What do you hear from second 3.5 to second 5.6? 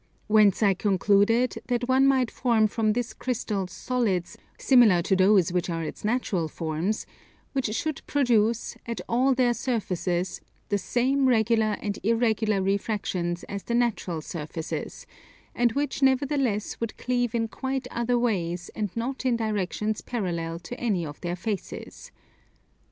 solids similar to those